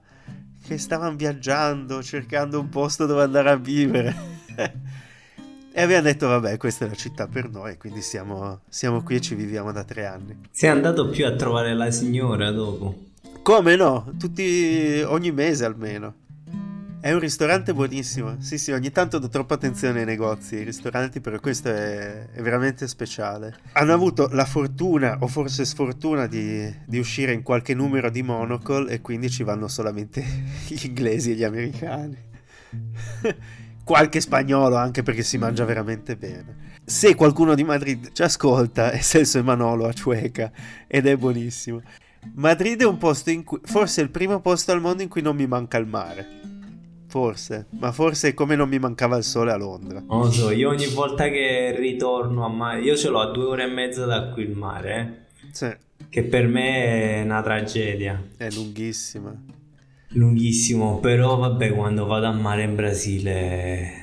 [0.64, 4.16] che stavano viaggiando, cercando un posto dove andare a vivere.
[5.72, 9.22] e abbiamo detto: Vabbè, questa è la città per noi, quindi siamo, siamo qui e
[9.22, 10.38] ci viviamo da tre anni.
[10.52, 13.10] Sei andato più a trovare la signora dopo?
[13.44, 14.14] Come no?
[14.18, 16.16] Tutti, ogni mese almeno.
[17.02, 18.36] È un ristorante buonissimo.
[18.42, 22.42] Sì, sì, ogni tanto do troppa attenzione ai negozi, ai ristoranti, però questo è, è
[22.44, 23.58] veramente speciale.
[23.72, 28.92] Hanno avuto la fortuna, o forse sfortuna, di, di, uscire in qualche numero di Monocle
[28.92, 30.24] e quindi ci vanno solamente
[30.70, 32.18] gli inglesi e gli americani.
[33.84, 36.70] qualche spagnolo anche perché si mangia veramente bene.
[36.86, 40.52] Se qualcuno di Madrid ci ascolta, è Celso Emanuele a Cueca
[40.86, 41.82] ed è buonissimo.
[42.36, 45.24] Madrid è un posto in cui, forse è il primo posto al mondo in cui
[45.24, 46.51] non mi manca il mare
[47.12, 50.00] Forse, ma forse come non mi mancava il sole a Londra.
[50.00, 53.44] Non lo so, io ogni volta che ritorno a mare, io ce l'ho a due
[53.44, 55.50] ore e mezza da qui il mare, eh?
[55.52, 55.70] Sì.
[56.08, 58.18] Che per me è una tragedia.
[58.38, 59.36] È lunghissima.
[60.14, 64.00] Lunghissimo, però vabbè, quando vado a mare in Brasile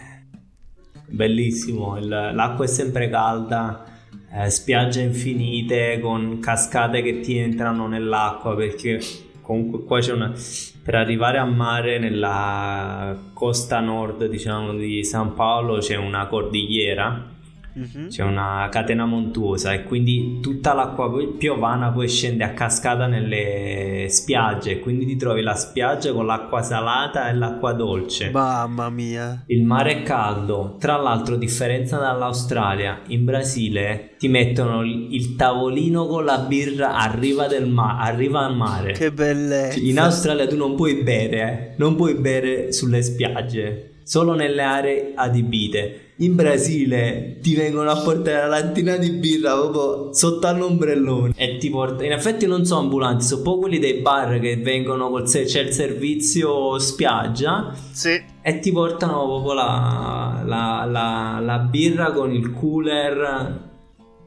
[1.07, 3.87] bellissimo, Il- l'acqua è sempre calda,
[4.31, 9.01] eh, spiagge infinite con cascate che ti entrano nell'acqua perché
[9.41, 10.35] comunque qua c'è una...
[10.89, 17.27] Per arrivare a mare nella costa nord, diciamo, di San Paolo c'è una cordigliera
[17.79, 18.09] Mhm.
[18.09, 24.73] c'è una catena montuosa e quindi tutta l'acqua piovana poi scende a cascata nelle spiagge
[24.73, 28.31] e quindi ti trovi la spiaggia con l'acqua salata e l'acqua dolce.
[28.31, 29.45] Mamma mia.
[29.47, 36.07] Il mare è caldo, tra l'altro differenza dall'Australia, in Brasile ti mettono il il tavolino
[36.07, 38.93] con la birra a riva, del ma- a riva al mare.
[38.93, 39.79] Che bellezza.
[39.79, 41.75] In Australia tu non puoi bere, eh.
[41.77, 46.03] non puoi bere sulle spiagge, solo nelle aree adibite.
[46.21, 51.71] In Brasile ti vengono a portare la lattina di birra proprio sotto all'ombrellone e ti
[51.71, 52.03] portano.
[52.07, 55.61] In effetti non sono ambulanti, sono proprio quelli dei bar che vengono col se- c'è
[55.61, 58.21] il servizio spiaggia Sì.
[58.43, 63.67] e ti portano proprio la, la- la- la birra con il cooler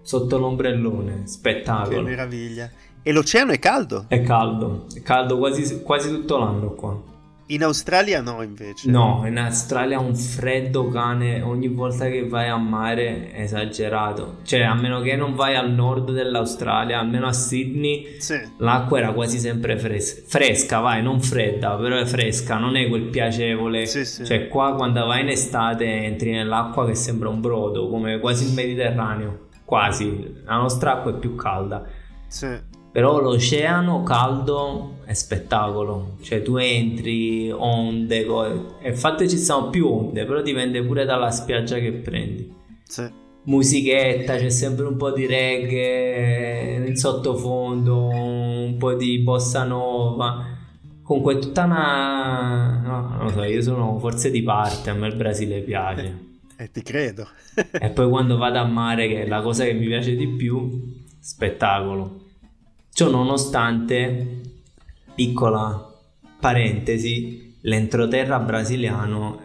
[0.01, 1.23] sotto l'ombrellone.
[1.23, 2.03] Che Spettacolo.
[2.03, 2.69] meraviglia.
[3.03, 4.05] E l'oceano è caldo?
[4.07, 7.09] È caldo, è caldo quasi, quasi tutto l'anno qua.
[7.51, 8.89] In Australia no, invece.
[8.89, 14.37] No, in Australia un freddo cane ogni volta che vai a mare è esagerato.
[14.43, 18.39] Cioè, a meno che non vai al nord dell'Australia, almeno a Sydney, Sì.
[18.59, 23.03] l'acqua era quasi sempre fres- fresca, vai, non fredda, però è fresca, non è quel
[23.09, 23.85] piacevole.
[23.85, 24.23] Sì, sì.
[24.23, 28.53] Cioè, qua quando vai in estate entri nell'acqua che sembra un brodo, come quasi il
[28.53, 29.47] Mediterraneo.
[29.65, 31.83] Quasi, la nostra acqua è più calda.
[32.27, 32.47] Sì.
[32.91, 39.87] Però l'oceano caldo è spettacolo, cioè tu entri, onde, co- e infatti ci sono più
[39.87, 42.53] onde, però dipende pure dalla spiaggia che prendi.
[42.83, 43.09] Sì.
[43.43, 50.45] Musichetta, c'è sempre un po' di reggae in sottofondo, un po' di bossa nova.
[51.01, 52.81] Comunque tutta una...
[52.83, 56.29] no, non lo so, io sono forse di parte, a me il Brasile piace.
[56.57, 57.27] E ti credo.
[57.55, 60.93] E poi quando vado a mare, che è la cosa che mi piace di più,
[61.19, 62.20] spettacolo.
[62.93, 64.41] Ciò nonostante,
[65.15, 65.97] piccola
[66.37, 69.39] parentesi, l'entroterra brasiliano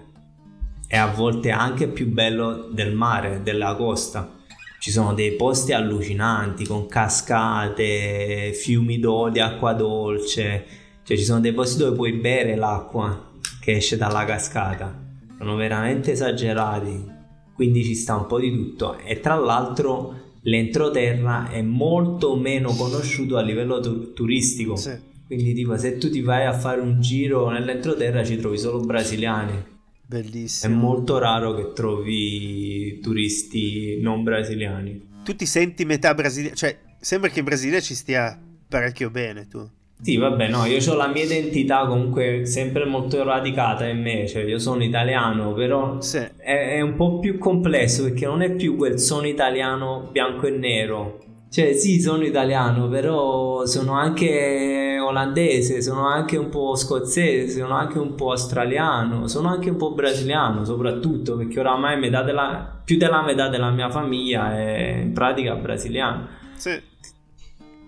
[0.88, 4.34] è a volte anche più bello del mare, della costa.
[4.80, 10.66] Ci sono dei posti allucinanti con cascate, fiumi d'olio, acqua dolce.
[11.04, 13.30] Cioè ci sono dei posti dove puoi bere l'acqua
[13.60, 14.92] che esce dalla cascata.
[15.38, 17.14] Sono veramente esagerati.
[17.54, 18.98] Quindi ci sta un po' di tutto.
[18.98, 24.76] E tra l'altro l'entroterra è molto meno conosciuto a livello tu- turistico.
[24.76, 24.92] Sì.
[25.26, 29.52] Quindi tipo se tu ti vai a fare un giro nell'entroterra ci trovi solo brasiliani.
[29.56, 29.64] È
[30.06, 30.76] Bellissimo.
[30.76, 35.14] molto raro che trovi turisti non brasiliani.
[35.24, 39.68] Tu ti senti metà brasiliano, cioè sembra che in Brasile ci stia parecchio bene tu.
[40.00, 44.42] Sì, vabbè, no, io ho la mia identità comunque sempre molto radicata in me, cioè
[44.42, 46.18] io sono italiano, però Sì.
[46.18, 50.50] è, è un po' più complesso perché non è più quel sono italiano bianco e
[50.50, 51.18] nero.
[51.48, 57.98] Cioè, sì, sono italiano, però sono anche olandese, sono anche un po' scozzese, sono anche
[57.98, 63.22] un po' australiano, sono anche un po' brasiliano, soprattutto perché oramai metà della, più della
[63.22, 66.28] metà della mia famiglia è in pratica brasiliana.
[66.56, 66.78] Sì.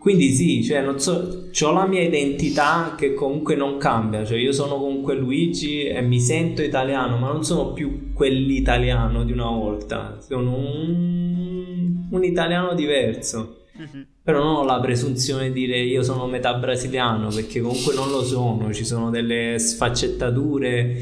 [0.08, 4.52] Quindi sì, cioè non so, ho la mia identità che comunque non cambia, cioè io
[4.52, 10.18] sono comunque Luigi e mi sento italiano, ma non sono più quell'italiano di una volta,
[10.26, 13.64] sono un, un italiano diverso.
[13.74, 14.06] Mhm.
[14.22, 18.22] Però non ho la presunzione di dire io sono metà brasiliano, perché comunque non lo
[18.24, 20.96] sono, ci sono delle sfaccettature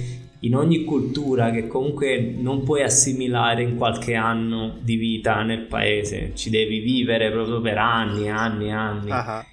[0.46, 6.32] in ogni cultura che comunque non puoi assimilare in qualche anno di vita nel paese,
[6.35, 9.11] ci devi vivere proprio per anni, anni, anni.
[9.11, 9.46] Ah, ah.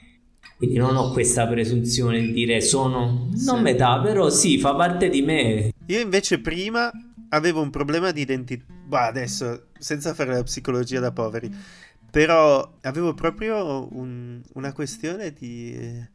[0.57, 3.61] Quindi non ho questa presunzione di dire sono non Sì.
[3.61, 5.71] metà, però sì, fa parte di me.
[5.87, 6.89] Io invece prima
[7.29, 8.63] avevo un problema di identità.
[8.87, 11.49] Bah, adesso, senza fare la psicologia da poveri.
[12.09, 15.73] Però avevo proprio un- una questione di...
[15.73, 16.09] eh,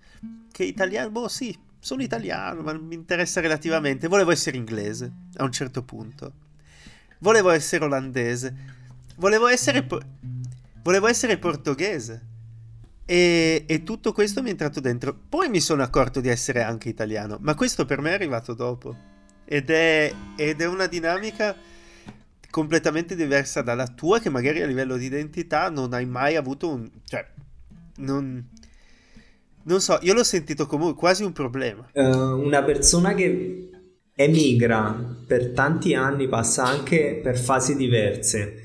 [0.52, 1.10] Che italiano...
[1.10, 4.08] Boh, sì, sono italiano, ma mi interessa relativamente.
[4.08, 6.32] Volevo essere inglese, a un certo punto.
[7.18, 8.54] Volevo essere olandese.
[9.16, 9.82] Volevo essere...
[9.82, 10.00] po-
[10.82, 12.26] Volevo essere portoghese.
[13.04, 15.14] E, e tutto questo mi è entrato dentro.
[15.28, 18.96] Poi mi sono accorto di essere anche italiano, ma questo per me è arrivato dopo.
[19.44, 21.56] Ed è, ed è una dinamica
[22.50, 26.90] completamente diversa dalla tua, che magari a livello di identità non hai mai avuto un...
[27.04, 27.26] cioè,
[27.96, 28.46] non...
[29.68, 31.86] Non so, io l'ho sentito come quasi un problema.
[31.92, 33.68] Eh, una persona che
[34.14, 38.62] emigra per tanti anni passa anche per fasi diverse.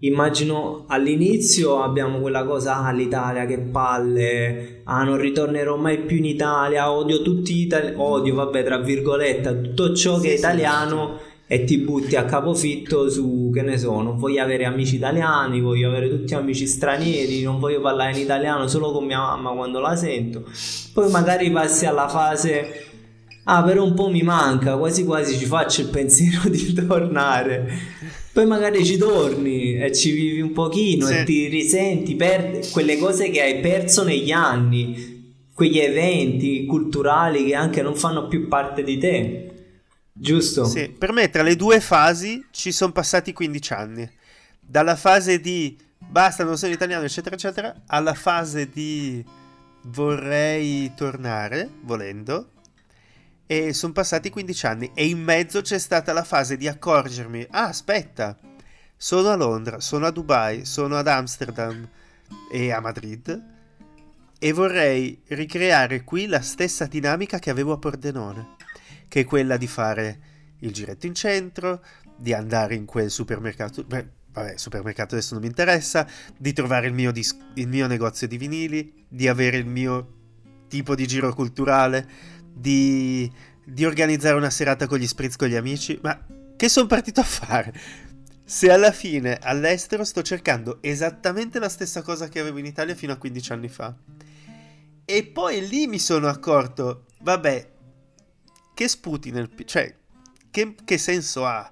[0.00, 6.24] Immagino all'inizio abbiamo quella cosa, ah l'Italia che palle, ah non ritornerò mai più in
[6.24, 10.38] Italia, odio tutti gli italiani, odio vabbè tra virgolette, tutto ciò Sì, che è sì,
[10.38, 11.18] italiano
[11.52, 15.88] e ti butti a capofitto su che ne so, non voglio avere amici italiani, voglio
[15.88, 19.96] avere tutti amici stranieri, non voglio parlare in italiano solo con mia mamma quando la
[19.96, 20.44] sento.
[20.92, 22.84] Poi magari passi alla fase
[23.42, 27.68] ah però un po' mi manca, quasi quasi ci faccio il pensiero di tornare.
[28.32, 31.14] Poi magari ci torni e ci vivi un pochino sì.
[31.14, 37.56] e ti risenti, perdi quelle cose che hai perso negli anni, quegli eventi culturali che
[37.56, 39.49] anche non fanno più parte di te.
[40.20, 40.66] Giusto?
[40.66, 44.10] Sì, per me tra le due fasi ci sono passati 15 anni.
[44.60, 49.24] Dalla fase di basta, non sono italiano, eccetera, eccetera, alla fase di
[49.84, 52.50] vorrei tornare, volendo.
[53.46, 57.68] E sono passati 15 anni e in mezzo c'è stata la fase di accorgermi, ah
[57.68, 58.38] aspetta,
[58.96, 61.88] sono a Londra, sono a Dubai, sono ad Amsterdam
[62.52, 63.42] e a Madrid
[64.38, 68.58] e vorrei ricreare qui la stessa dinamica che avevo a Pordenone
[69.10, 70.20] che è quella di fare
[70.60, 71.82] il giretto in centro,
[72.16, 76.06] di andare in quel supermercato, beh, vabbè, supermercato adesso non mi interessa,
[76.38, 80.18] di trovare il mio, dis- il mio negozio di vinili, di avere il mio
[80.68, 82.08] tipo di giro culturale,
[82.52, 83.28] di,
[83.64, 87.24] di organizzare una serata con gli spritz con gli amici, ma che sono partito a
[87.24, 87.74] fare?
[88.44, 93.12] Se alla fine all'estero sto cercando esattamente la stessa cosa che avevo in Italia fino
[93.12, 93.92] a 15 anni fa.
[95.04, 97.78] E poi lì mi sono accorto, vabbè,
[98.80, 99.50] che sputi nel...
[99.66, 99.94] cioè,
[100.50, 101.70] che, che senso ha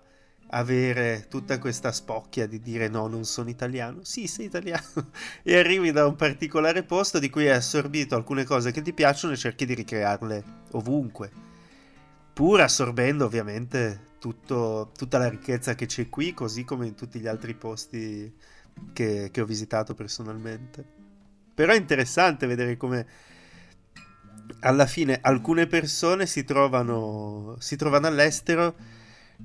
[0.48, 4.04] avere tutta questa spocchia di dire no, non sono italiano?
[4.04, 5.10] Sì, sei italiano
[5.42, 9.32] e arrivi da un particolare posto di cui hai assorbito alcune cose che ti piacciono
[9.32, 11.30] e cerchi di ricrearle ovunque,
[12.34, 17.26] pur assorbendo ovviamente tutto, tutta la ricchezza che c'è qui, così come in tutti gli
[17.26, 18.30] altri posti
[18.92, 20.84] che, che ho visitato personalmente.
[21.54, 23.06] Però è interessante vedere come
[24.60, 28.74] alla fine alcune persone si trovano, si trovano all'estero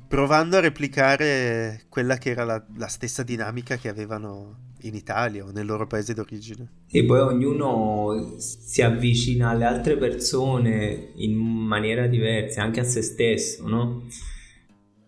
[0.07, 5.51] provando a replicare quella che era la, la, stessa dinamica che avevano in Italia o
[5.51, 6.67] nel loro paese d'origine.
[6.89, 13.67] E poi ognuno si avvicina alle altre persone in maniera diversa, anche a se stesso,
[13.67, 14.07] no?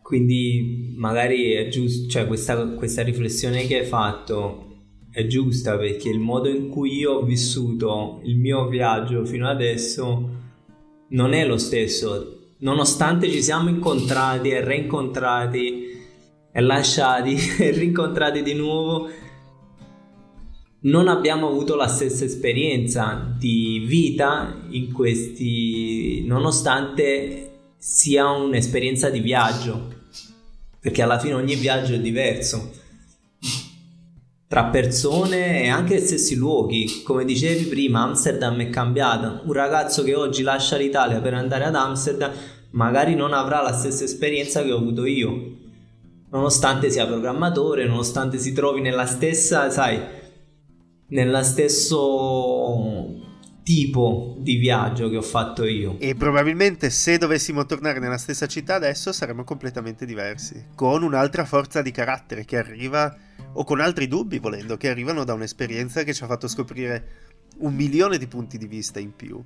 [0.02, 4.75] Quindi magari è giusto, cioè questa, questa riflessione che hai fatto
[5.16, 10.30] è giusta perché il modo in cui io ho vissuto il mio viaggio fino adesso
[11.08, 12.50] non è lo stesso.
[12.58, 15.84] Nonostante ci siamo incontrati e reincontrati
[16.52, 19.08] e lasciati e rincontrati di nuovo,
[20.82, 29.94] non abbiamo avuto la stessa esperienza di vita in questi, nonostante sia un'esperienza di viaggio,
[30.78, 32.75] perché alla fine ogni viaggio è diverso
[34.48, 37.02] tra persone e anche stessi luoghi.
[37.04, 39.42] Come dicevi prima, Amsterdam è cambiata.
[39.44, 42.32] Un ragazzo che oggi lascia l'Italia per andare ad Amsterdam
[42.76, 45.64] magari non avrà la stessa esperienza che ho avuto io.
[46.30, 50.00] Nonostante sia programmatore, nonostante si trovi nella stessa, sai,
[51.08, 53.24] nella stesso
[53.64, 55.96] tipo di viaggio che ho fatto io.
[56.00, 61.82] E probabilmente se dovessimo tornare nella stessa città adesso saremmo completamente diversi, con un'altra forza
[61.82, 63.16] di carattere che arriva
[63.58, 67.24] o con altri dubbi volendo, che arrivano da un'esperienza che ci ha fatto scoprire
[67.60, 69.42] un milione di punti di vista in più.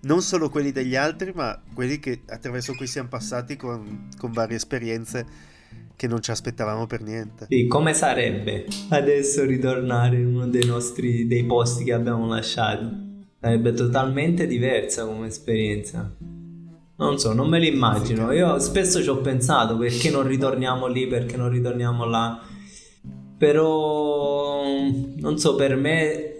[0.00, 4.56] Non solo quelli degli altri, ma quelli che, attraverso cui siamo passati con, con varie
[4.56, 5.26] esperienze
[5.96, 7.46] che non ci aspettavamo per niente.
[7.48, 12.88] Sì, come sarebbe adesso ritornare in uno dei nostri dei posti che abbiamo lasciato?
[13.40, 16.14] Sarebbe totalmente diversa come esperienza.
[16.96, 18.30] Non so, non me l'immagino.
[18.30, 22.40] Io spesso ci ho pensato perché non ritorniamo lì, perché non ritorniamo là
[23.38, 24.64] però
[25.16, 26.32] non so per me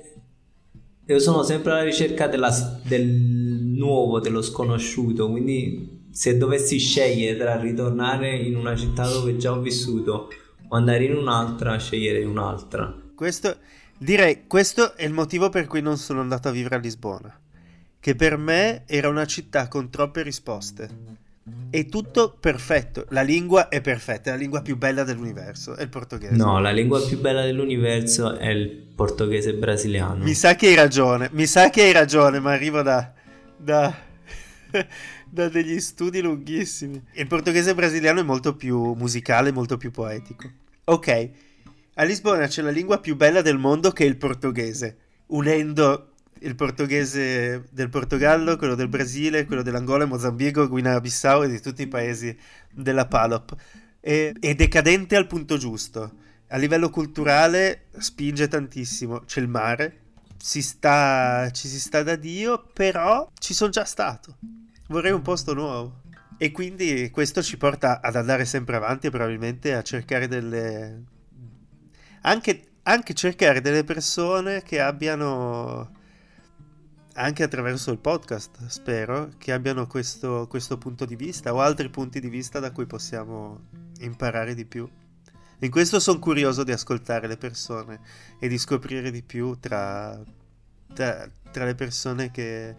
[1.06, 2.50] io sono sempre alla ricerca della,
[2.82, 9.52] del nuovo dello sconosciuto quindi se dovessi scegliere tra ritornare in una città dove già
[9.52, 10.28] ho vissuto
[10.68, 12.94] o andare in un'altra sceglierei un'altra.
[13.14, 13.56] Questo
[13.96, 17.40] direi questo è il motivo per cui non sono andato a vivere a Lisbona
[18.00, 21.17] che per me era una città con troppe risposte
[21.71, 23.06] è tutto perfetto.
[23.10, 26.35] La lingua è perfetta, è la lingua più bella dell'universo, è il portoghese.
[26.35, 30.25] No, la lingua più bella dell'universo è il portoghese brasiliano.
[30.25, 33.12] Mi sa che hai ragione, mi sa che hai ragione, ma arrivo da,
[33.56, 33.94] da,
[35.29, 37.02] da degli studi lunghissimi.
[37.14, 40.50] Il portoghese brasiliano è molto più musicale, molto più poetico.
[40.85, 41.31] Ok,
[41.94, 44.96] a Lisbona c'è la lingua più bella del mondo che è il portoghese,
[45.27, 46.08] unendo
[46.42, 51.88] il portoghese del Portogallo, quello del Brasile, quello dell'Angola, Mozambico, Guinea-Bissau e di tutti i
[51.88, 52.36] paesi
[52.72, 53.54] della Palop.
[54.00, 56.12] E, è decadente al punto giusto.
[56.48, 59.20] A livello culturale spinge tantissimo.
[59.20, 60.00] C'è il mare,
[60.38, 64.36] si sta, ci si sta da Dio, però ci sono già stato.
[64.88, 66.02] Vorrei un posto nuovo.
[66.38, 71.02] E quindi questo ci porta ad andare sempre avanti e probabilmente a cercare delle...
[72.22, 75.98] Anche, anche cercare delle persone che abbiano,
[77.19, 82.21] anche attraverso il podcast, spero, che abbiano questo, questo punto di vista o altri punti
[82.21, 83.66] di vista da cui possiamo
[84.00, 84.88] imparare di più.
[85.60, 87.98] In questo sono curioso di ascoltare le persone
[88.38, 90.23] e di scoprire di più tra,
[90.94, 92.77] tra, tra le persone che,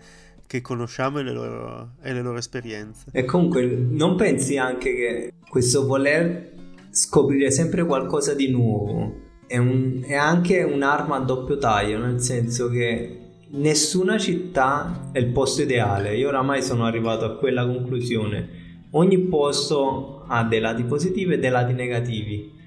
[0.47, 3.07] che conosciamo e le, loro, e le loro esperienze.
[3.11, 6.53] E comunque non pensi anche che questo voler
[6.91, 12.69] scoprire sempre qualcosa di nuovo è, un, è anche un'arma a doppio taglio, nel senso
[12.69, 13.18] che
[13.51, 16.15] nessuna città è il posto ideale.
[16.15, 18.67] Io oramai sono arrivato a quella conclusione.
[18.91, 22.57] Ogni posto ha dei lati positivi e dei lati negativi.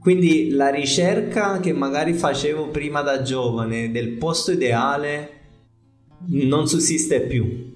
[0.00, 5.30] Quindi la ricerca che magari facevo prima da giovane del posto ideale
[6.26, 7.72] non sussiste più.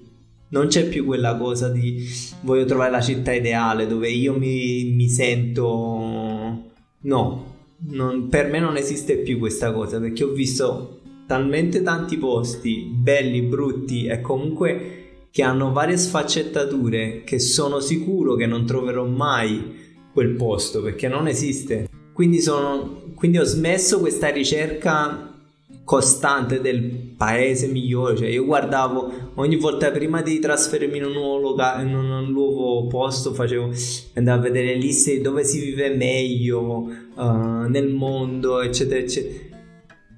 [0.51, 2.03] Non c'è più quella cosa di
[2.41, 6.71] voglio trovare la città ideale dove io mi, mi sento...
[7.01, 7.55] No,
[7.87, 10.98] non, per me non esiste più questa cosa perché ho visto
[11.29, 18.47] talmente tanti posti belli, brutti e comunque che hanno varie sfaccettature che sono sicuro che
[18.47, 19.75] non troverò mai
[20.11, 21.87] quel posto perché non esiste.
[22.13, 25.35] Quindi, sono, quindi ho smesso questa ricerca
[25.83, 26.81] costante del
[27.15, 28.17] paese migliore.
[28.17, 32.87] Cioè, io guardavo ogni volta prima di trasferirmi in un nuovo locale, in un nuovo
[32.87, 33.69] posto, facevo
[34.15, 39.48] andavo a vedere liste di dove si vive meglio uh, nel mondo, eccetera, eccetera.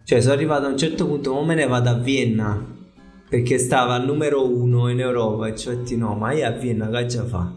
[0.04, 2.80] Cioè, sono arrivato a un certo punto, ma me ne vado a Vienna
[3.30, 5.48] perché stava al numero uno in Europa.
[5.48, 7.54] E cioè, no, ma io a Vienna che già fa?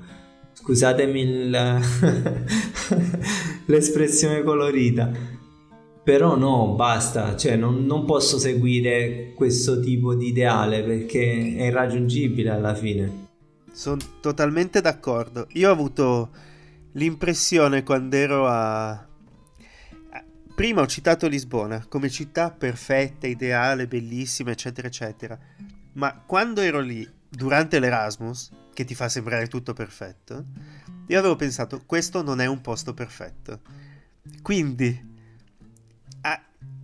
[0.53, 1.81] Scusatemi il...
[3.67, 5.35] l'espressione colorita
[6.05, 12.51] però no, basta, cioè non, non, posso seguire questo tipo di ideale perché è irraggiungibile
[12.51, 13.23] alla fine.
[13.73, 15.47] Sono totalmente d'accordo.
[15.55, 16.29] Io ho avuto
[16.93, 19.09] l'impressione quando ero a...
[20.55, 25.37] Prima ho citato Lisbona come città perfetta, ideale, bellissima, eccetera, eccetera.
[25.95, 30.45] Ma quando ero lì, durante l'Erasmus, che ti fa sembrare tutto perfetto,
[31.09, 33.61] io avevo pensato, questo non è un posto perfetto.
[34.43, 35.13] Quindi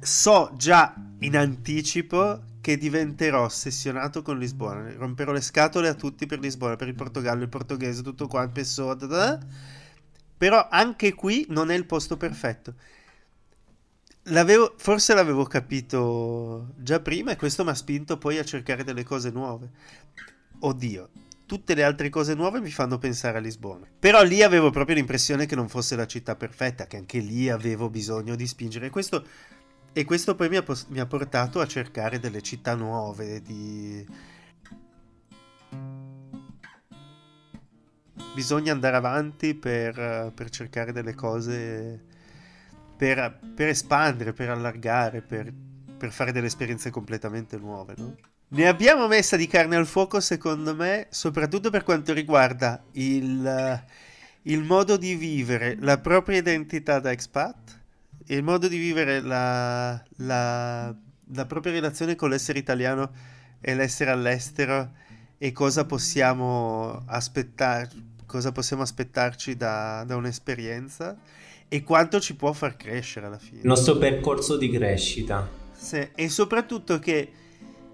[0.01, 4.93] so già in anticipo che diventerò ossessionato con Lisbona.
[4.95, 8.51] Romperò le scatole a tutti per Lisbona, per il Portogallo, il portoghese, tutto qua, il
[8.51, 8.97] Pessoa.
[10.37, 12.75] Però anche qui non è il posto perfetto.
[14.31, 19.03] L'avevo, forse l'avevo capito già prima e questo mi ha spinto poi a cercare delle
[19.03, 19.70] cose nuove.
[20.61, 21.11] Oddio,
[21.47, 23.89] tutte le altre cose nuove mi fanno pensare a Lisbona.
[23.99, 27.91] Però lì avevo proprio l'impressione che non fosse la città perfetta, che anche lì avevo
[27.91, 28.89] bisogno di spingere.
[28.89, 29.24] Questo
[29.93, 34.07] e questo poi mi ha, mi ha portato a cercare delle città nuove, di...
[38.33, 42.05] Bisogna andare avanti per, per cercare delle cose,
[43.01, 45.51] per, per, espandere, per allargare, per,
[45.96, 48.14] per fare delle esperienze completamente nuove, no?
[48.48, 53.84] Ne abbiamo messa di carne al fuoco, secondo me, soprattutto per quanto riguarda il,
[54.42, 57.78] il modo di vivere la propria identità da expat
[58.26, 60.94] il modo di vivere la, la,
[61.32, 63.12] la propria relazione con l'essere italiano
[63.62, 64.92] e l'essere all'estero
[65.38, 67.88] e cosa possiamo, aspettar,
[68.26, 71.16] cosa possiamo aspettarci da, da un'esperienza
[71.73, 73.61] e quanto ci può far crescere alla fine.
[73.61, 75.49] Il nostro percorso di crescita.
[75.73, 77.31] Sì, e soprattutto che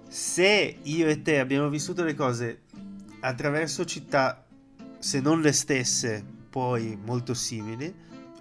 [0.08, 2.62] se io e te abbiamo vissuto le cose
[3.20, 4.46] attraverso città,
[4.98, 7.94] se non le stesse, poi molto simili,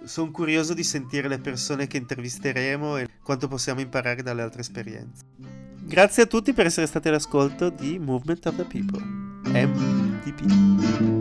[0.04, 5.22] sono curioso di sentire le persone che intervisteremo e quanto possiamo imparare dalle altre esperienze.
[5.82, 9.02] Grazie a tutti per essere stati all'ascolto di Movement of the People,
[9.44, 11.15] MDP.